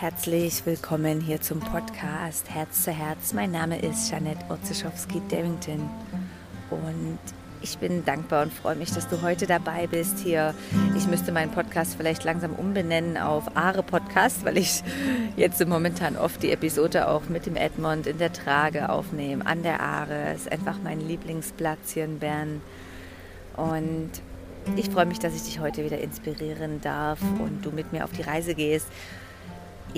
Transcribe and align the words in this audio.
Herzlich 0.00 0.64
willkommen 0.64 1.20
hier 1.20 1.40
zum 1.40 1.58
Podcast 1.58 2.48
Herz 2.50 2.84
zu 2.84 2.92
Herz. 2.92 3.32
Mein 3.32 3.50
Name 3.50 3.80
ist 3.80 4.08
Janette 4.12 4.44
Orzeschowski-Davington 4.48 5.90
und 6.70 7.18
ich 7.62 7.78
bin 7.78 8.04
dankbar 8.04 8.44
und 8.44 8.52
freue 8.52 8.76
mich, 8.76 8.92
dass 8.92 9.08
du 9.08 9.22
heute 9.22 9.48
dabei 9.48 9.88
bist 9.88 10.20
hier. 10.20 10.54
Ich 10.96 11.08
müsste 11.08 11.32
meinen 11.32 11.50
Podcast 11.50 11.96
vielleicht 11.96 12.22
langsam 12.22 12.52
umbenennen 12.52 13.16
auf 13.16 13.56
Aare 13.56 13.82
Podcast, 13.82 14.44
weil 14.44 14.58
ich 14.58 14.84
jetzt 15.36 15.66
momentan 15.66 16.16
oft 16.16 16.44
die 16.44 16.52
Episode 16.52 17.08
auch 17.08 17.28
mit 17.28 17.46
dem 17.46 17.56
Edmond 17.56 18.06
in 18.06 18.18
der 18.18 18.32
Trage 18.32 18.90
aufnehme, 18.90 19.44
an 19.44 19.64
der 19.64 19.80
Aare. 19.80 20.28
Es 20.32 20.42
ist 20.42 20.52
einfach 20.52 20.76
mein 20.80 21.00
Lieblingsplatz 21.00 21.90
hier 21.94 22.04
in 22.04 22.20
Bern. 22.20 22.60
Und 23.56 24.10
ich 24.76 24.90
freue 24.90 25.06
mich, 25.06 25.18
dass 25.18 25.34
ich 25.34 25.42
dich 25.42 25.58
heute 25.58 25.84
wieder 25.84 25.98
inspirieren 25.98 26.80
darf 26.82 27.18
und 27.40 27.66
du 27.66 27.72
mit 27.72 27.92
mir 27.92 28.04
auf 28.04 28.12
die 28.12 28.22
Reise 28.22 28.54
gehst 28.54 28.86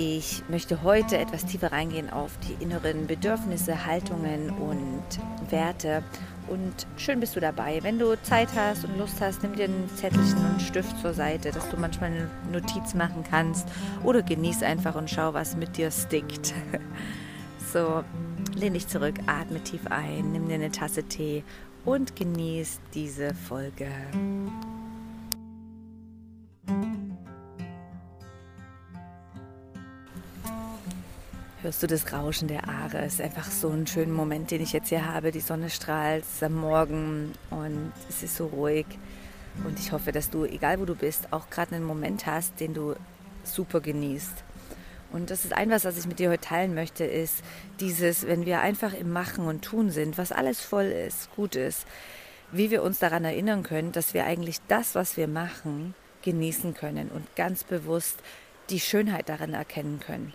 ich 0.01 0.41
möchte 0.49 0.81
heute 0.81 1.19
etwas 1.19 1.45
tiefer 1.45 1.71
reingehen 1.71 2.09
auf 2.09 2.31
die 2.39 2.63
inneren 2.63 3.05
Bedürfnisse, 3.05 3.85
Haltungen 3.85 4.49
und 4.49 5.03
Werte. 5.51 6.03
Und 6.47 6.87
schön 6.97 7.19
bist 7.19 7.35
du 7.35 7.39
dabei. 7.39 7.79
Wenn 7.83 7.99
du 7.99 8.19
Zeit 8.23 8.49
hast 8.55 8.83
und 8.83 8.97
Lust 8.97 9.21
hast, 9.21 9.43
nimm 9.43 9.55
dir 9.55 9.65
ein 9.65 9.89
Zettelchen 9.95 10.43
und 10.53 10.61
Stift 10.61 10.99
zur 10.99 11.13
Seite, 11.13 11.51
dass 11.51 11.69
du 11.69 11.77
manchmal 11.77 12.09
eine 12.09 12.29
Notiz 12.51 12.95
machen 12.95 13.23
kannst. 13.29 13.67
Oder 14.03 14.23
genieß 14.23 14.63
einfach 14.63 14.95
und 14.95 15.07
schau, 15.07 15.35
was 15.35 15.55
mit 15.55 15.77
dir 15.77 15.91
stickt. 15.91 16.53
So, 17.73 18.03
lehn 18.53 18.73
dich 18.73 18.89
zurück, 18.89 19.15
atme 19.27 19.63
tief 19.63 19.87
ein, 19.89 20.33
nimm 20.33 20.49
dir 20.49 20.55
eine 20.55 20.71
Tasse 20.71 21.03
Tee 21.03 21.41
und 21.85 22.17
genieß 22.17 22.81
diese 22.93 23.33
Folge. 23.33 23.87
Hörst 31.61 31.83
du 31.83 31.87
das 31.87 32.11
Rauschen 32.11 32.47
der 32.47 32.67
Aare. 32.67 32.99
Es 32.99 33.15
ist 33.15 33.21
einfach 33.21 33.49
so 33.49 33.69
ein 33.69 33.85
schöner 33.85 34.13
Moment, 34.13 34.49
den 34.49 34.61
ich 34.61 34.73
jetzt 34.73 34.89
hier 34.89 35.05
habe. 35.05 35.31
Die 35.31 35.41
Sonne 35.41 35.69
strahlt, 35.69 36.23
es 36.23 36.35
ist 36.35 36.43
am 36.43 36.55
Morgen 36.55 37.33
und 37.51 37.91
es 38.09 38.23
ist 38.23 38.35
so 38.35 38.47
ruhig. 38.47 38.85
Und 39.63 39.79
ich 39.79 39.91
hoffe, 39.91 40.11
dass 40.11 40.29
du, 40.29 40.45
egal 40.45 40.79
wo 40.79 40.85
du 40.85 40.95
bist, 40.95 41.31
auch 41.31 41.49
gerade 41.49 41.75
einen 41.75 41.85
Moment 41.85 42.25
hast, 42.25 42.59
den 42.59 42.73
du 42.73 42.95
super 43.43 43.79
genießt. 43.79 44.43
Und 45.11 45.29
das 45.29 45.45
ist 45.45 45.53
ein 45.53 45.69
was, 45.69 45.85
was 45.85 45.97
ich 45.97 46.07
mit 46.07 46.19
dir 46.19 46.29
heute 46.29 46.47
teilen 46.47 46.73
möchte, 46.73 47.03
ist 47.03 47.43
dieses, 47.79 48.25
wenn 48.25 48.45
wir 48.45 48.61
einfach 48.61 48.93
im 48.93 49.11
Machen 49.11 49.45
und 49.45 49.61
Tun 49.61 49.91
sind, 49.91 50.17
was 50.17 50.31
alles 50.31 50.61
voll 50.61 50.85
ist, 50.85 51.29
gut 51.35 51.55
ist, 51.55 51.85
wie 52.51 52.71
wir 52.71 52.81
uns 52.81 52.99
daran 52.99 53.25
erinnern 53.25 53.63
können, 53.63 53.91
dass 53.91 54.13
wir 54.13 54.25
eigentlich 54.25 54.59
das, 54.67 54.95
was 54.95 55.17
wir 55.17 55.27
machen, 55.27 55.93
genießen 56.23 56.73
können 56.73 57.09
und 57.09 57.35
ganz 57.35 57.63
bewusst 57.63 58.19
die 58.69 58.79
Schönheit 58.79 59.27
darin 59.27 59.53
erkennen 59.53 59.99
können 59.99 60.33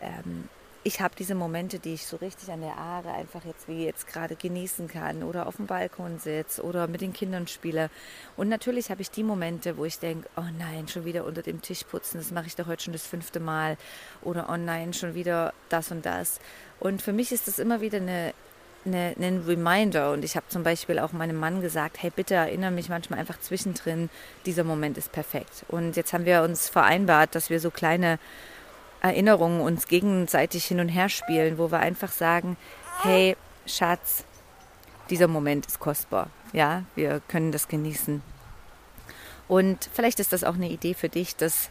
ähm, 0.00 0.48
ich 0.86 1.00
habe 1.00 1.14
diese 1.18 1.34
Momente, 1.34 1.78
die 1.78 1.94
ich 1.94 2.06
so 2.06 2.18
richtig 2.18 2.50
an 2.50 2.60
der 2.60 2.76
Aare 2.76 3.10
einfach 3.12 3.44
jetzt 3.46 3.66
wie 3.68 3.86
jetzt 3.86 4.06
gerade 4.06 4.36
genießen 4.36 4.86
kann 4.86 5.22
oder 5.22 5.46
auf 5.46 5.56
dem 5.56 5.66
Balkon 5.66 6.18
sitze 6.18 6.62
oder 6.62 6.86
mit 6.88 7.00
den 7.00 7.14
Kindern 7.14 7.46
spiele. 7.46 7.88
Und 8.36 8.50
natürlich 8.50 8.90
habe 8.90 9.00
ich 9.00 9.10
die 9.10 9.22
Momente, 9.22 9.78
wo 9.78 9.86
ich 9.86 9.98
denke, 9.98 10.28
oh 10.36 10.44
nein, 10.58 10.86
schon 10.86 11.06
wieder 11.06 11.24
unter 11.24 11.40
dem 11.40 11.62
Tisch 11.62 11.84
putzen, 11.84 12.18
das 12.18 12.30
mache 12.30 12.46
ich 12.46 12.56
doch 12.56 12.66
heute 12.66 12.84
schon 12.84 12.92
das 12.92 13.06
fünfte 13.06 13.40
Mal. 13.40 13.78
Oder 14.20 14.50
oh 14.52 14.58
nein, 14.58 14.92
schon 14.92 15.14
wieder 15.14 15.54
das 15.70 15.90
und 15.90 16.04
das. 16.04 16.38
Und 16.80 17.00
für 17.00 17.14
mich 17.14 17.32
ist 17.32 17.48
das 17.48 17.58
immer 17.58 17.80
wieder 17.80 17.96
eine, 17.96 18.34
eine, 18.84 19.14
ein 19.18 19.42
Reminder. 19.46 20.12
Und 20.12 20.22
ich 20.22 20.36
habe 20.36 20.48
zum 20.50 20.64
Beispiel 20.64 20.98
auch 20.98 21.12
meinem 21.12 21.36
Mann 21.36 21.62
gesagt, 21.62 22.02
hey, 22.02 22.12
bitte 22.14 22.34
erinnere 22.34 22.72
mich 22.72 22.90
manchmal 22.90 23.20
einfach 23.20 23.40
zwischendrin, 23.40 24.10
dieser 24.44 24.64
Moment 24.64 24.98
ist 24.98 25.12
perfekt. 25.12 25.64
Und 25.68 25.96
jetzt 25.96 26.12
haben 26.12 26.26
wir 26.26 26.42
uns 26.42 26.68
vereinbart, 26.68 27.34
dass 27.34 27.48
wir 27.48 27.58
so 27.58 27.70
kleine 27.70 28.18
Erinnerungen 29.04 29.60
uns 29.60 29.86
gegenseitig 29.86 30.64
hin 30.64 30.80
und 30.80 30.88
her 30.88 31.10
spielen, 31.10 31.58
wo 31.58 31.70
wir 31.70 31.80
einfach 31.80 32.10
sagen, 32.10 32.56
hey 33.02 33.36
Schatz, 33.66 34.24
dieser 35.10 35.28
Moment 35.28 35.66
ist 35.66 35.78
kostbar. 35.78 36.30
Ja, 36.54 36.84
wir 36.94 37.20
können 37.28 37.52
das 37.52 37.68
genießen. 37.68 38.22
Und 39.46 39.90
vielleicht 39.92 40.20
ist 40.20 40.32
das 40.32 40.42
auch 40.42 40.54
eine 40.54 40.70
Idee 40.70 40.94
für 40.94 41.10
dich, 41.10 41.36
das 41.36 41.68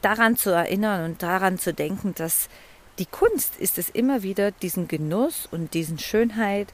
daran 0.00 0.36
zu 0.36 0.48
erinnern 0.48 1.04
und 1.04 1.22
daran 1.22 1.58
zu 1.58 1.74
denken, 1.74 2.14
dass 2.14 2.48
die 2.98 3.06
Kunst 3.06 3.56
ist 3.58 3.76
es 3.76 3.90
immer 3.90 4.22
wieder, 4.22 4.50
diesen 4.50 4.88
Genuss 4.88 5.46
und 5.50 5.74
diesen 5.74 5.98
Schönheit 5.98 6.68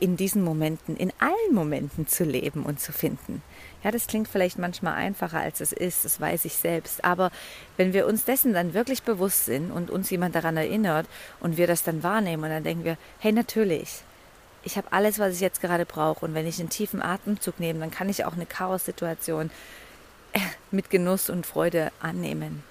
in 0.00 0.16
diesen 0.16 0.42
Momenten, 0.42 0.96
in 0.96 1.12
allen 1.18 1.54
Momenten 1.54 2.06
zu 2.06 2.24
leben 2.24 2.64
und 2.64 2.80
zu 2.80 2.92
finden. 2.92 3.42
Ja, 3.84 3.90
das 3.90 4.06
klingt 4.06 4.28
vielleicht 4.28 4.58
manchmal 4.58 4.94
einfacher, 4.94 5.40
als 5.40 5.60
es 5.60 5.72
ist, 5.72 6.04
das 6.04 6.20
weiß 6.20 6.44
ich 6.44 6.54
selbst. 6.54 7.04
Aber 7.04 7.30
wenn 7.76 7.92
wir 7.92 8.06
uns 8.06 8.24
dessen 8.24 8.52
dann 8.52 8.74
wirklich 8.74 9.02
bewusst 9.02 9.44
sind 9.44 9.70
und 9.70 9.90
uns 9.90 10.10
jemand 10.10 10.34
daran 10.34 10.56
erinnert 10.56 11.06
und 11.40 11.56
wir 11.56 11.66
das 11.66 11.84
dann 11.84 12.02
wahrnehmen 12.02 12.44
und 12.44 12.50
dann 12.50 12.64
denken 12.64 12.84
wir, 12.84 12.96
hey, 13.20 13.32
natürlich, 13.32 14.02
ich 14.64 14.76
habe 14.76 14.92
alles, 14.92 15.18
was 15.18 15.34
ich 15.34 15.40
jetzt 15.40 15.60
gerade 15.60 15.86
brauche. 15.86 16.24
Und 16.24 16.34
wenn 16.34 16.46
ich 16.46 16.58
einen 16.58 16.70
tiefen 16.70 17.02
Atemzug 17.02 17.60
nehme, 17.60 17.80
dann 17.80 17.90
kann 17.90 18.08
ich 18.08 18.24
auch 18.24 18.34
eine 18.34 18.46
Chaos-Situation 18.46 19.50
äh, 20.32 20.40
mit 20.70 20.90
Genuss 20.90 21.30
und 21.30 21.46
Freude 21.46 21.92
annehmen. 22.00 22.64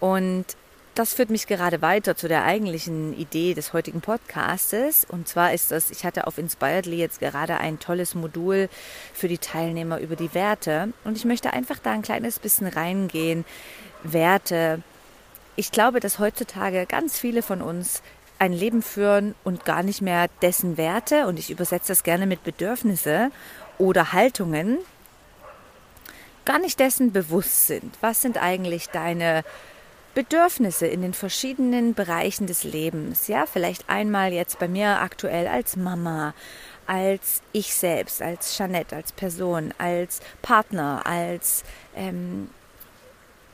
Und 0.00 0.46
das 0.98 1.14
führt 1.14 1.30
mich 1.30 1.46
gerade 1.46 1.80
weiter 1.80 2.16
zu 2.16 2.26
der 2.26 2.42
eigentlichen 2.42 3.16
Idee 3.16 3.54
des 3.54 3.72
heutigen 3.72 4.00
Podcastes. 4.00 5.06
Und 5.08 5.28
zwar 5.28 5.52
ist 5.52 5.70
das, 5.70 5.92
ich 5.92 6.04
hatte 6.04 6.26
auf 6.26 6.38
Inspiredly 6.38 6.96
jetzt 6.96 7.20
gerade 7.20 7.58
ein 7.58 7.78
tolles 7.78 8.16
Modul 8.16 8.68
für 9.14 9.28
die 9.28 9.38
Teilnehmer 9.38 10.00
über 10.00 10.16
die 10.16 10.34
Werte. 10.34 10.92
Und 11.04 11.16
ich 11.16 11.24
möchte 11.24 11.52
einfach 11.52 11.78
da 11.78 11.92
ein 11.92 12.02
kleines 12.02 12.40
bisschen 12.40 12.66
reingehen. 12.66 13.44
Werte. 14.02 14.82
Ich 15.54 15.70
glaube, 15.70 16.00
dass 16.00 16.18
heutzutage 16.18 16.84
ganz 16.86 17.16
viele 17.16 17.42
von 17.42 17.62
uns 17.62 18.02
ein 18.40 18.52
Leben 18.52 18.82
führen 18.82 19.36
und 19.44 19.64
gar 19.64 19.84
nicht 19.84 20.02
mehr 20.02 20.26
dessen 20.42 20.76
Werte, 20.76 21.28
und 21.28 21.38
ich 21.38 21.50
übersetze 21.50 21.88
das 21.88 22.02
gerne 22.02 22.26
mit 22.26 22.42
Bedürfnisse 22.42 23.30
oder 23.78 24.12
Haltungen, 24.12 24.78
gar 26.44 26.58
nicht 26.58 26.80
dessen 26.80 27.12
bewusst 27.12 27.68
sind. 27.68 27.96
Was 28.00 28.20
sind 28.20 28.36
eigentlich 28.36 28.88
deine 28.88 29.44
Bedürfnisse 30.18 30.88
in 30.88 31.00
den 31.00 31.14
verschiedenen 31.14 31.94
Bereichen 31.94 32.48
des 32.48 32.64
Lebens. 32.64 33.28
Ja, 33.28 33.46
vielleicht 33.46 33.88
einmal 33.88 34.32
jetzt 34.32 34.58
bei 34.58 34.66
mir 34.66 34.98
aktuell 35.00 35.46
als 35.46 35.76
Mama, 35.76 36.34
als 36.88 37.40
ich 37.52 37.72
selbst, 37.72 38.20
als 38.20 38.56
Jeanette, 38.56 38.96
als 38.96 39.12
Person, 39.12 39.72
als 39.78 40.18
Partner, 40.42 41.02
als 41.04 41.62
ähm, 41.94 42.50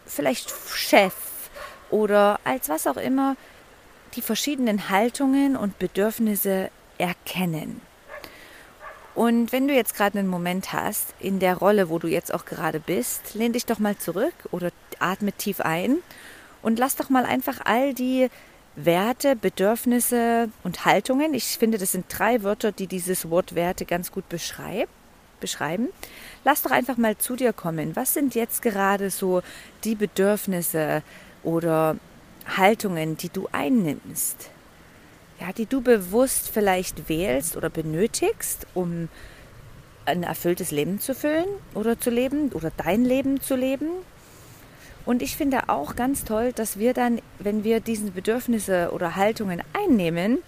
vielleicht 0.07 0.55
Chef 0.75 1.13
oder 1.91 2.41
als 2.45 2.71
was 2.71 2.87
auch 2.87 2.97
immer 2.97 3.37
die 4.15 4.23
verschiedenen 4.23 4.89
Haltungen 4.89 5.57
und 5.57 5.79
Bedürfnisse 5.79 6.71
erkennen. 6.97 7.83
Und 9.15 9.53
wenn 9.53 9.69
du 9.69 9.75
jetzt 9.75 9.95
gerade 9.95 10.19
einen 10.19 10.29
Moment 10.29 10.73
hast 10.73 11.13
in 11.21 11.41
der 11.41 11.59
Rolle, 11.59 11.91
wo 11.91 11.99
du 11.99 12.09
jetzt 12.09 12.33
auch 12.33 12.47
gerade 12.47 12.81
bist, 12.81 13.35
lehn 13.35 13.53
dich 13.53 13.67
doch 13.67 13.79
mal 13.79 13.99
zurück 13.99 14.33
oder 14.51 14.71
atme 14.99 15.33
tief 15.33 15.61
ein 15.61 15.99
und 16.65 16.79
lass 16.79 16.97
doch 16.97 17.11
mal 17.11 17.27
einfach 17.27 17.61
all 17.65 17.95
die 17.95 18.29
Werte, 18.75 19.37
Bedürfnisse 19.37 20.49
und 20.65 20.85
Haltungen, 20.85 21.35
ich 21.35 21.59
finde, 21.59 21.79
das 21.79 21.93
sind 21.93 22.07
drei 22.09 22.43
Wörter, 22.43 22.73
die 22.73 22.89
dieses 22.89 23.31
Wort 23.31 23.55
Werte 23.55 23.85
ganz 23.85 24.11
gut 24.11 24.29
beschreib, 24.29 24.89
beschreiben. 25.41 25.89
Lass 26.43 26.63
doch 26.63 26.73
einfach 26.73 26.97
mal 26.97 27.17
zu 27.17 27.37
dir 27.37 27.53
kommen. 27.53 27.95
Was 27.95 28.15
sind 28.15 28.35
jetzt 28.35 28.63
gerade 28.63 29.11
so 29.11 29.43
die 29.85 29.95
Bedürfnisse 29.95 31.03
oder 31.45 31.97
Haltungen, 32.57 33.17
die 33.17 33.29
du 33.29 33.47
einnimmst? 33.53 34.51
Ja, 35.41 35.53
die 35.53 35.67
du 35.67 35.83
bewusst 35.83 36.49
vielleicht 36.49 37.09
wählst 37.09 37.57
oder 37.57 37.69
benötigst, 37.69 38.67
um 38.73 39.09
ein 40.07 40.23
erfülltes 40.23 40.71
Leben 40.71 40.99
zu 40.99 41.15
füllen 41.15 41.47
oder 41.75 41.99
zu 41.99 42.11
leben 42.11 42.53
oder 42.53 42.73
dein 42.77 43.05
Leben 43.05 43.41
zu 43.41 43.55
leben 43.55 43.89
und 45.07 45.23
ich 45.23 45.37
finde 45.37 45.69
auch 45.69 45.97
ganz 45.97 46.25
toll, 46.25 46.53
dass 46.53 46.79
wir 46.79 46.95
dann, 46.95 47.21
wenn 47.39 47.65
wir 47.65 47.81
diese 47.81 48.11
Bedürfnisse 48.11 48.91
oder 48.93 49.17
Haltungen 49.17 49.63
einnehmen, 49.73 50.39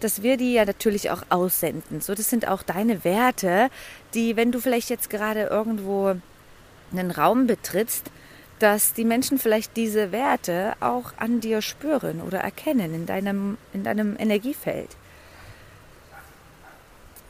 dass 0.00 0.22
wir 0.22 0.36
die 0.36 0.52
ja 0.52 0.64
natürlich 0.64 1.10
auch 1.10 1.22
aussenden. 1.30 2.00
So, 2.00 2.14
das 2.14 2.28
sind 2.28 2.46
auch 2.46 2.62
deine 2.62 3.04
Werte, 3.04 3.70
die, 4.12 4.36
wenn 4.36 4.52
du 4.52 4.60
vielleicht 4.60 4.90
jetzt 4.90 5.08
gerade 5.08 5.44
irgendwo 5.44 6.16
einen 6.92 7.10
Raum 7.10 7.46
betrittst, 7.46 8.10
dass 8.58 8.92
die 8.92 9.04
Menschen 9.04 9.38
vielleicht 9.38 9.76
diese 9.76 10.12
Werte 10.12 10.74
auch 10.80 11.12
an 11.16 11.40
dir 11.40 11.62
spüren 11.62 12.20
oder 12.20 12.38
erkennen 12.38 12.94
in 12.94 13.06
deinem, 13.06 13.58
in 13.72 13.84
deinem 13.84 14.16
Energiefeld. 14.18 14.90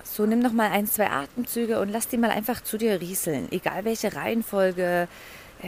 So, 0.02 0.26
nimm 0.26 0.40
noch 0.40 0.52
mal 0.52 0.70
ein, 0.70 0.86
zwei 0.86 1.10
Atemzüge 1.10 1.80
und 1.80 1.88
lass 1.88 2.08
die 2.08 2.18
mal 2.18 2.30
einfach 2.30 2.62
zu 2.62 2.78
dir 2.78 3.00
rieseln, 3.00 3.48
egal 3.50 3.84
welche 3.84 4.14
Reihenfolge 4.14 5.08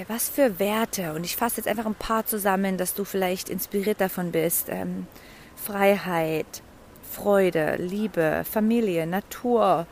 was 0.09 0.29
für 0.29 0.59
Werte, 0.59 1.15
und 1.15 1.25
ich 1.25 1.37
fasse 1.37 1.59
jetzt 1.59 1.69
einfach 1.69 1.87
ein 1.87 1.95
paar 1.95 2.27
zusammen, 2.27 2.77
dass 2.77 2.95
du 2.95 3.05
vielleicht 3.05 3.49
inspiriert 3.49 4.01
davon 4.01 4.33
bist. 4.33 4.69
Ähm, 4.69 5.07
Freiheit, 5.57 6.63
Freude, 7.11 7.77
Liebe, 7.77 8.45
Familie, 8.51 9.07
Natur, 9.07 9.87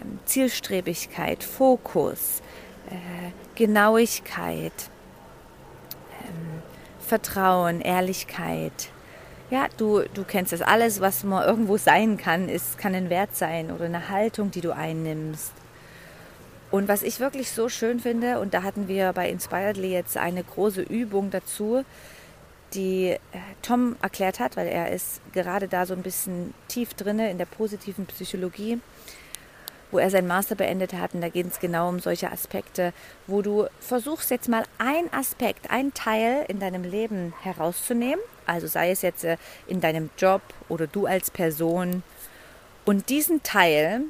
ähm, 0.00 0.18
Zielstrebigkeit, 0.24 1.42
Fokus, 1.42 2.40
äh, 2.88 3.30
Genauigkeit, 3.54 4.72
Vertrauen, 7.12 7.82
Ehrlichkeit. 7.82 8.88
Ja, 9.50 9.66
du, 9.76 10.02
du 10.14 10.24
kennst 10.24 10.54
das 10.54 10.62
alles, 10.62 11.02
was 11.02 11.24
man 11.24 11.46
irgendwo 11.46 11.76
sein 11.76 12.16
kann, 12.16 12.48
ist, 12.48 12.78
kann 12.78 12.94
ein 12.94 13.10
Wert 13.10 13.36
sein 13.36 13.70
oder 13.70 13.84
eine 13.84 14.08
Haltung, 14.08 14.50
die 14.50 14.62
du 14.62 14.74
einnimmst. 14.74 15.52
Und 16.72 16.88
was 16.88 17.04
ich 17.04 17.20
wirklich 17.20 17.52
so 17.52 17.68
schön 17.68 18.00
finde, 18.00 18.40
und 18.40 18.54
da 18.54 18.64
hatten 18.64 18.88
wir 18.88 19.12
bei 19.12 19.28
Inspiredly 19.28 19.92
jetzt 19.92 20.16
eine 20.16 20.42
große 20.42 20.82
Übung 20.82 21.30
dazu, 21.30 21.84
die 22.74 23.10
äh, 23.10 23.18
Tom 23.60 23.94
erklärt 24.02 24.40
hat, 24.40 24.56
weil 24.56 24.66
er 24.66 24.90
ist 24.90 25.20
gerade 25.32 25.68
da 25.68 25.86
so 25.86 25.94
ein 25.94 26.02
bisschen 26.02 26.52
tief 26.66 26.94
drinne 26.94 27.30
in 27.30 27.38
der 27.38 27.44
positiven 27.44 28.06
Psychologie 28.06 28.80
wo 29.92 29.98
er 29.98 30.10
sein 30.10 30.26
Master 30.26 30.56
beendet 30.56 30.94
hat. 30.94 31.14
Und 31.14 31.20
da 31.20 31.28
geht 31.28 31.46
es 31.46 31.60
genau 31.60 31.88
um 31.88 32.00
solche 32.00 32.32
Aspekte, 32.32 32.92
wo 33.28 33.42
du 33.42 33.66
versuchst 33.78 34.30
jetzt 34.30 34.48
mal 34.48 34.64
ein 34.78 35.12
Aspekt, 35.12 35.70
ein 35.70 35.94
Teil 35.94 36.44
in 36.48 36.58
deinem 36.58 36.82
Leben 36.82 37.34
herauszunehmen. 37.42 38.20
Also 38.46 38.66
sei 38.66 38.90
es 38.90 39.02
jetzt 39.02 39.22
äh, 39.22 39.36
in 39.68 39.80
deinem 39.80 40.10
Job 40.18 40.42
oder 40.68 40.88
du 40.88 41.06
als 41.06 41.30
Person. 41.30 42.02
Und 42.84 43.10
diesen 43.10 43.42
Teil 43.44 44.02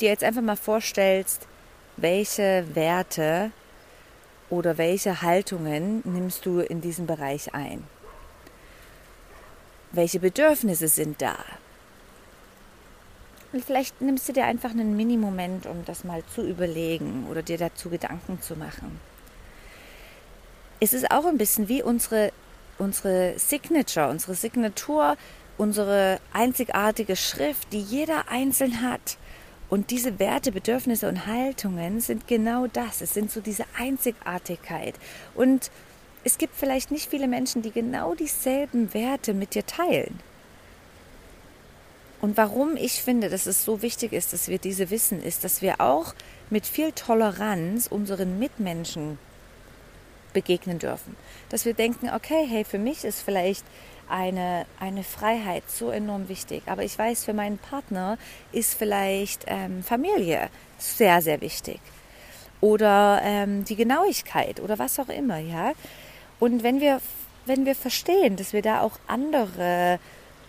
dir 0.00 0.10
jetzt 0.10 0.22
einfach 0.22 0.42
mal 0.42 0.56
vorstellst, 0.56 1.48
welche 2.02 2.66
Werte 2.74 3.52
oder 4.50 4.76
welche 4.76 5.22
Haltungen 5.22 6.02
nimmst 6.04 6.44
du 6.44 6.60
in 6.60 6.80
diesem 6.80 7.06
Bereich 7.06 7.54
ein? 7.54 7.84
Welche 9.92 10.18
Bedürfnisse 10.20 10.88
sind 10.88 11.22
da? 11.22 11.36
Und 13.52 13.64
vielleicht 13.64 14.00
nimmst 14.00 14.28
du 14.28 14.32
dir 14.32 14.46
einfach 14.46 14.70
einen 14.70 14.96
Mini-Moment, 14.96 15.66
um 15.66 15.84
das 15.84 16.04
mal 16.04 16.22
zu 16.34 16.42
überlegen 16.42 17.26
oder 17.30 17.42
dir 17.42 17.58
dazu 17.58 17.88
Gedanken 17.88 18.40
zu 18.40 18.56
machen. 18.56 18.98
Es 20.80 20.92
ist 20.92 21.10
auch 21.10 21.26
ein 21.26 21.38
bisschen 21.38 21.68
wie 21.68 21.82
unsere, 21.82 22.32
unsere 22.78 23.38
Signature, 23.38 24.08
unsere 24.08 24.34
Signatur, 24.34 25.16
unsere 25.58 26.18
einzigartige 26.32 27.14
Schrift, 27.14 27.72
die 27.72 27.80
jeder 27.80 28.28
einzeln 28.28 28.82
hat. 28.82 29.18
Und 29.72 29.90
diese 29.90 30.18
Werte, 30.18 30.52
Bedürfnisse 30.52 31.08
und 31.08 31.26
Haltungen 31.26 32.02
sind 32.02 32.28
genau 32.28 32.66
das. 32.66 33.00
Es 33.00 33.14
sind 33.14 33.30
so 33.30 33.40
diese 33.40 33.64
Einzigartigkeit. 33.78 34.94
Und 35.34 35.70
es 36.24 36.36
gibt 36.36 36.54
vielleicht 36.54 36.90
nicht 36.90 37.08
viele 37.08 37.26
Menschen, 37.26 37.62
die 37.62 37.70
genau 37.70 38.14
dieselben 38.14 38.92
Werte 38.92 39.32
mit 39.32 39.54
dir 39.54 39.64
teilen. 39.64 40.20
Und 42.20 42.36
warum 42.36 42.76
ich 42.76 43.02
finde, 43.02 43.30
dass 43.30 43.46
es 43.46 43.64
so 43.64 43.80
wichtig 43.80 44.12
ist, 44.12 44.34
dass 44.34 44.48
wir 44.48 44.58
diese 44.58 44.90
wissen, 44.90 45.22
ist, 45.22 45.42
dass 45.42 45.62
wir 45.62 45.80
auch 45.80 46.12
mit 46.50 46.66
viel 46.66 46.92
Toleranz 46.92 47.86
unseren 47.86 48.38
Mitmenschen 48.38 49.16
begegnen 50.34 50.80
dürfen. 50.80 51.16
Dass 51.48 51.64
wir 51.64 51.72
denken, 51.72 52.10
okay, 52.14 52.46
hey, 52.46 52.64
für 52.64 52.78
mich 52.78 53.04
ist 53.04 53.22
vielleicht 53.22 53.64
eine, 54.12 54.66
eine 54.78 55.04
Freiheit 55.04 55.64
so 55.68 55.90
enorm 55.90 56.28
wichtig, 56.28 56.62
aber 56.66 56.84
ich 56.84 56.96
weiß, 56.98 57.24
für 57.24 57.32
meinen 57.32 57.58
Partner 57.58 58.18
ist 58.52 58.74
vielleicht 58.74 59.44
ähm, 59.46 59.82
Familie 59.82 60.50
sehr, 60.78 61.22
sehr 61.22 61.40
wichtig. 61.40 61.80
Oder 62.60 63.20
ähm, 63.24 63.64
die 63.64 63.74
Genauigkeit 63.74 64.60
oder 64.60 64.78
was 64.78 65.00
auch 65.00 65.08
immer, 65.08 65.38
ja. 65.38 65.72
Und 66.38 66.62
wenn 66.62 66.80
wir, 66.80 67.00
wenn 67.46 67.64
wir 67.64 67.74
verstehen, 67.74 68.36
dass 68.36 68.52
wir 68.52 68.62
da 68.62 68.82
auch 68.82 68.98
andere 69.06 69.98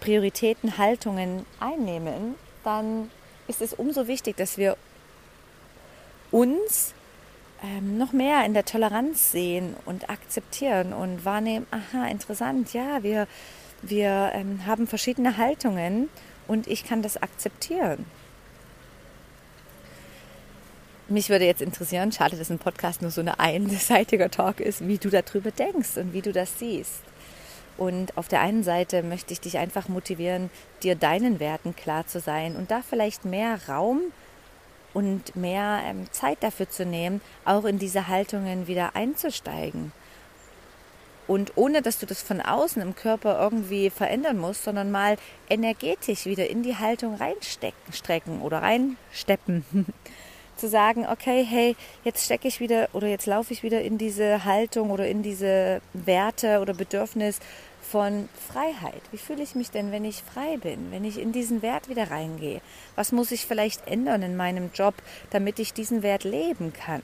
Prioritäten, 0.02 0.78
Haltungen 0.78 1.46
einnehmen, 1.60 2.36
dann 2.64 3.10
ist 3.48 3.62
es 3.62 3.74
umso 3.74 4.08
wichtig, 4.08 4.36
dass 4.36 4.58
wir 4.58 4.76
uns 6.32 6.94
ähm, 7.64 7.98
noch 7.98 8.12
mehr 8.12 8.46
in 8.46 8.54
der 8.54 8.66
Toleranz 8.66 9.32
sehen 9.32 9.76
und 9.86 10.10
akzeptieren 10.10 10.94
und 10.94 11.24
wahrnehmen, 11.24 11.66
aha, 11.72 12.08
interessant, 12.08 12.74
ja, 12.74 13.02
wir, 13.04 13.28
wir 13.82 14.32
ähm, 14.34 14.66
haben 14.66 14.86
verschiedene 14.86 15.38
Haltungen 15.38 16.10
und 16.48 16.68
ich 16.68 16.84
kann 16.84 17.02
das 17.02 17.18
akzeptieren. 17.18 18.06
Mich 21.08 21.30
würde 21.30 21.46
jetzt 21.46 21.62
interessieren, 21.62 22.12
schade, 22.12 22.38
dass 22.38 22.50
ein 22.50 22.60
Podcast 22.60 23.02
nur 23.02 23.12
so 23.12 23.22
ein 23.22 23.30
einseitiger 23.30 24.30
Talk 24.30 24.60
ist, 24.60 24.86
wie 24.88 24.98
du 24.98 25.10
darüber 25.10 25.52
denkst 25.52 25.98
und 25.98 26.14
wie 26.14 26.22
du 26.22 26.34
das 26.34 26.60
siehst. 26.60 27.02
Und 27.78 28.18
auf 28.18 28.28
der 28.28 28.42
einen 28.42 28.64
Seite 28.64 29.04
möchte 29.04 29.34
ich 29.34 29.42
dich 29.42 29.58
einfach 29.58 29.88
motivieren, 29.88 30.50
dir 30.84 30.96
deinen 30.96 31.40
Werten 31.40 31.76
klar 31.76 32.06
zu 32.08 32.20
sein 32.20 32.56
und 32.56 32.72
da 32.72 32.82
vielleicht 32.88 33.26
mehr 33.26 33.60
Raum 33.68 34.02
und 34.94 35.36
mehr 35.36 35.82
ähm, 35.86 36.08
Zeit 36.12 36.38
dafür 36.42 36.70
zu 36.70 36.86
nehmen, 36.86 37.22
auch 37.46 37.66
in 37.66 37.80
diese 37.80 38.08
Haltungen 38.08 38.68
wieder 38.68 38.96
einzusteigen. 38.96 39.92
Und 41.26 41.54
ohne 41.56 41.82
dass 41.82 42.00
du 42.00 42.06
das 42.06 42.22
von 42.22 42.42
außen 42.42 42.82
im 42.82 42.96
Körper 42.96 43.40
irgendwie 43.40 43.90
verändern 43.90 44.38
musst, 44.38 44.64
sondern 44.64 44.92
mal 44.92 45.18
energetisch 45.50 46.26
wieder 46.26 46.50
in 46.50 46.64
die 46.64 46.76
Haltung 46.76 47.16
reinstecken, 47.16 47.94
strecken 47.94 48.42
oder 48.42 48.62
reinsteppen. 48.62 49.66
zu 50.56 50.68
sagen, 50.68 51.08
okay, 51.10 51.44
hey, 51.44 51.76
jetzt 52.04 52.26
stecke 52.26 52.48
ich 52.48 52.60
wieder 52.60 52.90
oder 52.94 53.08
jetzt 53.08 53.26
laufe 53.26 53.54
ich 53.54 53.64
wieder 53.64 53.82
in 53.82 53.98
diese 53.98 54.46
Haltung 54.46 54.92
oder 54.92 55.08
in 55.08 55.24
diese 55.24 55.82
Werte 55.94 56.60
oder 56.60 56.74
Bedürfnis 56.74 57.40
von 57.84 58.30
Freiheit. 58.48 59.02
Wie 59.12 59.18
fühle 59.18 59.44
ich 59.44 59.56
mich 59.56 59.70
denn, 59.70 59.92
wenn 59.92 60.06
ich 60.06 60.24
frei 60.24 60.58
bin, 60.58 60.92
wenn 60.92 61.04
ich 61.04 61.20
in 61.20 61.32
diesen 61.32 61.62
Wert 61.62 61.90
wieder 61.90 62.10
reingehe? 62.10 62.62
Was 62.96 63.12
muss 63.12 63.32
ich 63.32 63.46
vielleicht 63.46 63.88
ändern 63.88 64.24
in 64.24 64.36
meinem 64.36 64.72
Job, 64.74 64.96
damit 65.30 65.60
ich 65.60 65.74
diesen 65.74 66.02
Wert 66.02 66.24
leben 66.24 66.74
kann? 66.74 67.04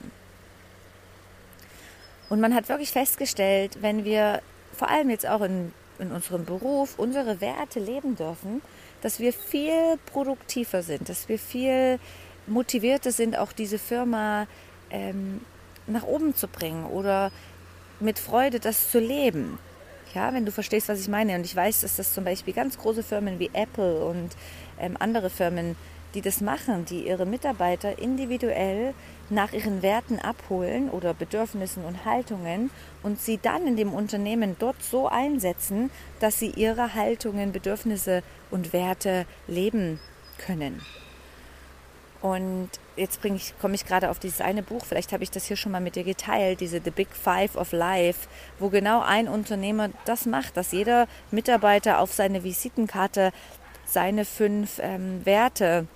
Und 2.28 2.40
man 2.40 2.54
hat 2.54 2.68
wirklich 2.68 2.92
festgestellt, 2.92 3.78
wenn 3.82 4.04
wir 4.04 4.40
vor 4.72 4.88
allem 4.88 5.10
jetzt 5.10 5.26
auch 5.26 5.42
in, 5.42 5.72
in 5.98 6.12
unserem 6.12 6.44
Beruf 6.44 6.98
unsere 6.98 7.40
Werte 7.40 7.80
leben 7.80 8.16
dürfen, 8.16 8.62
dass 9.02 9.20
wir 9.20 9.32
viel 9.32 9.98
produktiver 10.06 10.82
sind, 10.82 11.08
dass 11.08 11.28
wir 11.28 11.38
viel 11.38 11.98
motivierter 12.46 13.12
sind, 13.12 13.36
auch 13.36 13.52
diese 13.52 13.78
Firma 13.78 14.46
ähm, 14.90 15.40
nach 15.86 16.04
oben 16.04 16.34
zu 16.34 16.48
bringen 16.48 16.86
oder 16.86 17.30
mit 17.98 18.18
Freude 18.18 18.60
das 18.60 18.90
zu 18.90 18.98
leben. 18.98 19.58
Ja, 20.14 20.34
wenn 20.34 20.44
du 20.44 20.52
verstehst, 20.52 20.88
was 20.88 21.00
ich 21.00 21.08
meine. 21.08 21.34
Und 21.34 21.44
ich 21.44 21.54
weiß, 21.54 21.82
dass 21.82 21.96
das 21.96 22.12
zum 22.12 22.24
Beispiel 22.24 22.52
ganz 22.54 22.78
große 22.78 23.02
Firmen 23.02 23.38
wie 23.38 23.50
Apple 23.52 24.04
und 24.04 24.30
ähm, 24.80 24.96
andere 24.98 25.30
Firmen, 25.30 25.76
die 26.14 26.20
das 26.20 26.40
machen, 26.40 26.84
die 26.84 27.06
ihre 27.06 27.26
Mitarbeiter 27.26 27.98
individuell 27.98 28.94
nach 29.28 29.52
ihren 29.52 29.82
Werten 29.82 30.18
abholen 30.18 30.90
oder 30.90 31.14
Bedürfnissen 31.14 31.84
und 31.84 32.04
Haltungen 32.04 32.70
und 33.04 33.20
sie 33.20 33.38
dann 33.38 33.66
in 33.66 33.76
dem 33.76 33.92
Unternehmen 33.92 34.56
dort 34.58 34.82
so 34.82 35.06
einsetzen, 35.06 35.90
dass 36.18 36.40
sie 36.40 36.50
ihre 36.50 36.94
Haltungen, 36.94 37.52
Bedürfnisse 37.52 38.24
und 38.50 38.72
Werte 38.72 39.26
leben 39.46 40.00
können. 40.38 40.80
Und 42.22 42.68
jetzt 42.96 43.24
ich, 43.24 43.54
komme 43.60 43.74
ich 43.74 43.86
gerade 43.86 44.10
auf 44.10 44.18
dieses 44.18 44.42
eine 44.42 44.62
Buch, 44.62 44.84
vielleicht 44.84 45.12
habe 45.12 45.22
ich 45.22 45.30
das 45.30 45.46
hier 45.46 45.56
schon 45.56 45.72
mal 45.72 45.80
mit 45.80 45.96
dir 45.96 46.04
geteilt, 46.04 46.60
diese 46.60 46.80
The 46.84 46.90
Big 46.90 47.08
Five 47.14 47.56
of 47.56 47.72
Life, 47.72 48.28
wo 48.58 48.68
genau 48.68 49.00
ein 49.00 49.26
Unternehmer 49.26 49.88
das 50.04 50.26
macht, 50.26 50.56
dass 50.56 50.72
jeder 50.72 51.08
Mitarbeiter 51.30 51.98
auf 51.98 52.12
seine 52.12 52.44
Visitenkarte 52.44 53.32
seine 53.86 54.24
fünf 54.24 54.78
ähm, 54.82 55.24
Werte 55.24 55.86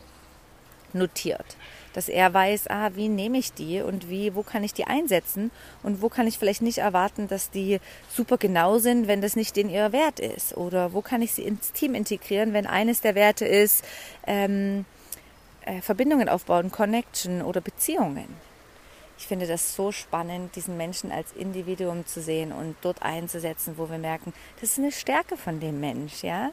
notiert. 0.95 1.57
Dass 1.93 2.09
er 2.09 2.33
weiß, 2.35 2.69
ah, 2.71 2.91
wie 2.95 3.09
nehme 3.09 3.39
ich 3.39 3.53
die 3.53 3.81
und 3.81 4.09
wie, 4.09 4.35
wo 4.35 4.43
kann 4.43 4.65
ich 4.65 4.75
die 4.75 4.85
einsetzen 4.85 5.53
und 5.83 6.03
wo 6.03 6.09
kann 6.09 6.27
ich 6.27 6.39
vielleicht 6.39 6.63
nicht 6.63 6.79
erwarten, 6.79 7.29
dass 7.29 7.51
die 7.51 7.81
super 8.13 8.37
genau 8.37 8.79
sind, 8.79 9.07
wenn 9.07 9.21
das 9.21 9.37
nicht 9.37 9.57
in 9.59 9.69
ihr 9.69 9.93
Wert 9.93 10.19
ist. 10.19 10.57
Oder 10.57 10.93
wo 10.93 11.03
kann 11.03 11.23
ich 11.23 11.35
sie 11.35 11.43
ins 11.43 11.73
Team 11.73 11.95
integrieren, 11.95 12.53
wenn 12.53 12.67
eines 12.67 13.01
der 13.01 13.15
Werte 13.15 13.45
ist, 13.45 13.85
ähm, 14.27 14.87
äh, 15.67 15.81
Verbindungen 15.81 16.29
aufbauen, 16.29 16.71
Connection 16.71 17.43
oder 17.43 17.61
Beziehungen. 17.61 18.29
Ich 19.17 19.27
finde 19.27 19.47
das 19.47 19.77
so 19.77 19.93
spannend, 19.93 20.57
diesen 20.57 20.77
Menschen 20.77 21.13
als 21.13 21.33
Individuum 21.33 22.05
zu 22.05 22.21
sehen 22.21 22.53
und 22.53 22.77
dort 22.83 23.03
einzusetzen, 23.03 23.75
wo 23.77 23.89
wir 23.89 23.99
merken, 23.99 24.33
das 24.61 24.71
ist 24.71 24.79
eine 24.79 24.93
Stärke 24.93 25.37
von 25.37 25.61
dem 25.61 25.81
Mensch, 25.81 26.23
ja. 26.23 26.51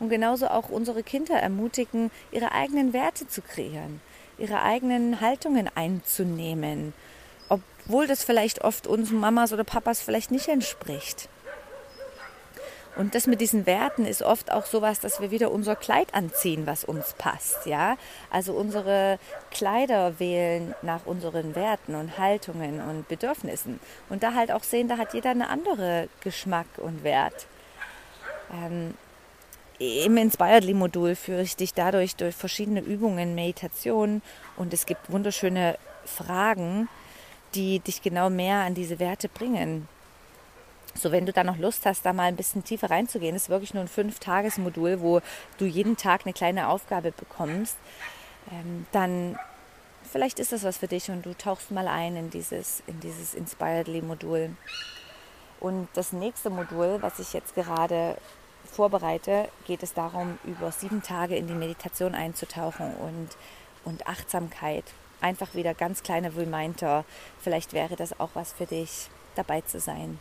Und 0.00 0.08
genauso 0.08 0.48
auch 0.48 0.68
unsere 0.68 1.02
Kinder 1.02 1.34
ermutigen, 1.34 2.10
ihre 2.30 2.52
eigenen 2.52 2.92
Werte 2.92 3.26
zu 3.26 3.42
kreieren, 3.42 4.00
ihre 4.38 4.62
eigenen 4.62 5.20
Haltungen 5.20 5.68
einzunehmen, 5.74 6.92
obwohl 7.48 8.06
das 8.06 8.24
vielleicht 8.24 8.62
oft 8.62 8.86
uns 8.86 9.10
Mamas 9.10 9.52
oder 9.52 9.64
Papas 9.64 10.00
vielleicht 10.00 10.30
nicht 10.30 10.48
entspricht. 10.48 11.28
Und 12.96 13.16
das 13.16 13.26
mit 13.26 13.40
diesen 13.40 13.66
Werten 13.66 14.06
ist 14.06 14.22
oft 14.22 14.52
auch 14.52 14.66
sowas, 14.66 15.00
dass 15.00 15.20
wir 15.20 15.32
wieder 15.32 15.50
unser 15.50 15.74
Kleid 15.74 16.14
anziehen, 16.14 16.66
was 16.66 16.84
uns 16.84 17.14
passt, 17.18 17.66
ja. 17.66 17.96
Also 18.30 18.52
unsere 18.52 19.18
Kleider 19.50 20.20
wählen 20.20 20.74
nach 20.82 21.04
unseren 21.04 21.56
Werten 21.56 21.96
und 21.96 22.18
Haltungen 22.18 22.80
und 22.80 23.08
Bedürfnissen. 23.08 23.80
Und 24.10 24.22
da 24.22 24.34
halt 24.34 24.52
auch 24.52 24.62
sehen, 24.62 24.86
da 24.88 24.96
hat 24.96 25.12
jeder 25.12 25.30
eine 25.30 25.48
andere 25.48 26.08
Geschmack 26.20 26.66
und 26.76 27.02
Wert. 27.02 27.46
Ähm, 28.52 28.94
Im 29.80 30.16
Inspiredly-Modul 30.16 31.16
führe 31.16 31.42
ich 31.42 31.56
dich 31.56 31.74
dadurch 31.74 32.14
durch 32.14 32.36
verschiedene 32.36 32.80
Übungen, 32.80 33.34
Meditationen 33.34 34.22
und 34.56 34.72
es 34.72 34.86
gibt 34.86 35.10
wunderschöne 35.10 35.78
Fragen, 36.04 36.88
die 37.56 37.80
dich 37.80 38.02
genau 38.02 38.30
mehr 38.30 38.58
an 38.58 38.74
diese 38.74 39.00
Werte 39.00 39.28
bringen. 39.28 39.88
So, 40.94 41.10
wenn 41.10 41.26
du 41.26 41.32
da 41.32 41.42
noch 41.42 41.58
Lust 41.58 41.86
hast, 41.86 42.06
da 42.06 42.12
mal 42.12 42.24
ein 42.24 42.36
bisschen 42.36 42.62
tiefer 42.62 42.90
reinzugehen, 42.90 43.34
ist 43.34 43.48
wirklich 43.48 43.74
nur 43.74 43.82
ein 43.82 43.88
Fünf-Tages-Modul, 43.88 45.00
wo 45.00 45.20
du 45.58 45.64
jeden 45.64 45.96
Tag 45.96 46.22
eine 46.24 46.32
kleine 46.32 46.68
Aufgabe 46.68 47.12
bekommst, 47.12 47.76
ähm, 48.52 48.86
dann 48.92 49.38
vielleicht 50.10 50.38
ist 50.38 50.52
das 50.52 50.62
was 50.62 50.78
für 50.78 50.86
dich 50.86 51.10
und 51.10 51.26
du 51.26 51.34
tauchst 51.34 51.72
mal 51.72 51.88
ein 51.88 52.16
in 52.16 52.30
dieses, 52.30 52.82
in 52.86 53.00
dieses 53.00 53.34
Inspiredly-Modul. 53.34 54.50
Und 55.60 55.88
das 55.94 56.12
nächste 56.12 56.50
Modul, 56.50 56.98
was 57.00 57.18
ich 57.18 57.32
jetzt 57.32 57.54
gerade 57.54 58.16
vorbereite, 58.64 59.48
geht 59.66 59.82
es 59.82 59.94
darum, 59.94 60.38
über 60.44 60.70
sieben 60.70 61.02
Tage 61.02 61.36
in 61.36 61.46
die 61.46 61.54
Meditation 61.54 62.14
einzutauchen 62.14 62.94
und, 62.94 63.30
und 63.84 64.06
Achtsamkeit. 64.06 64.84
Einfach 65.20 65.54
wieder 65.54 65.74
ganz 65.74 66.02
kleine 66.02 66.36
Reminder. 66.36 67.04
Vielleicht 67.40 67.72
wäre 67.72 67.96
das 67.96 68.20
auch 68.20 68.30
was 68.34 68.52
für 68.52 68.66
dich, 68.66 69.08
dabei 69.34 69.62
zu 69.62 69.80
sein. 69.80 70.18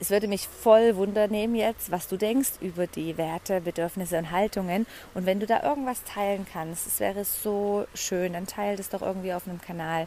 Es 0.00 0.10
würde 0.10 0.28
mich 0.28 0.46
voll 0.46 0.94
wundernehmen 0.94 1.56
jetzt, 1.56 1.90
was 1.90 2.06
du 2.06 2.16
denkst 2.16 2.52
über 2.60 2.86
die 2.86 3.18
Werte, 3.18 3.60
Bedürfnisse 3.60 4.16
und 4.18 4.30
Haltungen. 4.30 4.86
Und 5.14 5.26
wenn 5.26 5.40
du 5.40 5.46
da 5.46 5.62
irgendwas 5.64 6.04
teilen 6.04 6.46
kannst, 6.52 6.86
es 6.86 7.00
wäre 7.00 7.24
so 7.24 7.86
schön, 7.94 8.34
dann 8.34 8.46
teile 8.46 8.76
das 8.76 8.90
doch 8.90 9.02
irgendwie 9.02 9.34
auf 9.34 9.48
einem 9.48 9.60
Kanal 9.60 10.06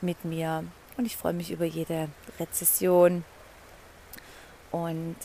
mit 0.00 0.24
mir. 0.24 0.64
Und 0.96 1.04
ich 1.04 1.16
freue 1.16 1.32
mich 1.32 1.52
über 1.52 1.64
jede 1.64 2.08
Rezession. 2.40 3.24
Und 4.72 5.16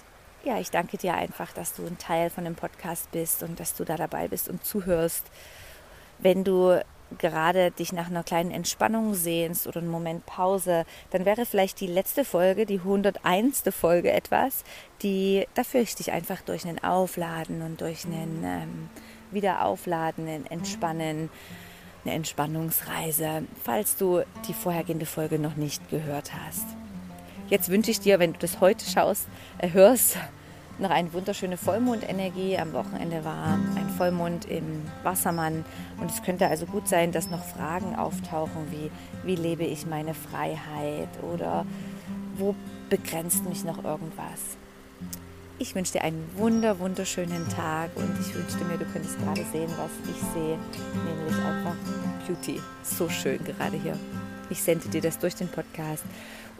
ja, 0.44 0.60
ich 0.60 0.70
danke 0.70 0.98
dir 0.98 1.16
einfach, 1.16 1.52
dass 1.54 1.74
du 1.74 1.86
ein 1.86 1.98
Teil 1.98 2.30
von 2.30 2.44
dem 2.44 2.56
Podcast 2.56 3.12
bist 3.12 3.42
und 3.42 3.60
dass 3.60 3.74
du 3.74 3.84
da 3.84 3.96
dabei 3.96 4.28
bist 4.28 4.48
und 4.48 4.64
zuhörst. 4.64 5.26
Wenn 6.20 6.44
du 6.44 6.80
gerade 7.18 7.72
dich 7.72 7.94
nach 7.94 8.08
einer 8.08 8.24
kleinen 8.24 8.52
Entspannung 8.52 9.14
sehnst 9.14 9.68
oder 9.68 9.80
einen 9.80 9.90
Moment 9.90 10.26
Pause, 10.26 10.86
dann 11.12 11.26
wäre 11.26 11.46
vielleicht 11.46 11.80
die 11.80 11.88
letzte 11.88 12.26
Folge, 12.26 12.66
die 12.66 12.80
101. 12.80 13.64
Folge 13.72 14.12
etwas, 14.12 14.64
die, 15.02 15.48
da 15.54 15.64
führe 15.64 15.84
ich 15.84 15.96
dich 15.96 16.12
einfach 16.12 16.42
durch 16.42 16.66
einen 16.66 16.84
Aufladen 16.84 17.62
und 17.62 17.82
durch 17.82 18.06
einen 18.06 18.44
ähm, 18.44 18.90
Wiederaufladen, 19.32 20.28
ein 20.28 20.46
Entspannen, 20.46 21.30
eine 22.04 22.14
Entspannungsreise, 22.14 23.44
falls 23.64 23.98
du 23.98 24.22
die 24.48 24.54
vorhergehende 24.54 25.06
Folge 25.06 25.40
noch 25.40 25.56
nicht 25.56 25.90
gehört 25.90 26.32
hast. 26.34 26.66
Jetzt 27.50 27.70
wünsche 27.70 27.92
ich 27.92 28.00
dir, 28.00 28.20
wenn 28.20 28.34
du 28.34 28.40
das 28.40 28.60
heute 28.60 28.86
schaust, 28.86 29.28
äh, 29.60 29.72
hörst, 29.72 30.18
noch 30.80 30.90
eine 30.90 31.14
wunderschöne 31.14 31.58
Vollmondenergie. 31.58 32.58
Am 32.58 32.74
Wochenende 32.74 33.24
war 33.24 33.54
ein 33.76 33.90
Vollmond 33.98 34.46
im 34.46 34.84
Wassermann 35.04 35.66
und 36.00 36.12
es 36.12 36.22
könnte 36.24 36.48
also 36.48 36.66
gut 36.66 36.88
sein, 36.88 37.12
dass 37.12 37.30
noch 37.30 37.44
Fragen 37.44 37.96
auftauchen 37.96 38.72
wie, 38.72 38.92
wie 39.24 39.36
lebe 39.36 39.64
ich 39.64 39.86
meine 39.86 40.14
Freiheit 40.14 41.10
oder 41.22 41.66
wo 42.38 42.56
begrenzt 42.90 43.48
mich 43.48 43.64
noch 43.64 43.84
irgendwas. 43.84 44.58
Ich 45.58 45.74
wünsche 45.74 45.94
dir 45.94 46.02
einen 46.02 46.30
wunder, 46.36 46.80
wunderschönen 46.80 47.48
Tag 47.48 47.92
und 47.96 48.12
ich 48.20 48.36
wünschte 48.36 48.66
mir, 48.66 48.78
du 48.78 48.86
könntest 48.86 49.18
gerade 49.20 49.44
sehen, 49.54 49.72
was 49.78 49.92
ich 50.10 50.22
sehe, 50.34 50.58
nämlich 51.06 51.36
einfach 51.46 51.76
Beauty. 52.28 52.62
So 52.84 53.08
schön 53.08 53.42
gerade 53.44 53.78
hier. 53.78 53.98
Ich 54.50 54.62
sende 54.62 54.90
dir 54.90 55.02
das 55.02 55.18
durch 55.18 55.36
den 55.36 55.48
Podcast 55.48 56.04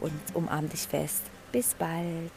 und 0.00 0.12
umarm 0.32 0.68
dich 0.70 0.80
fest. 0.80 1.22
Bis 1.52 1.74
bald. 1.74 2.32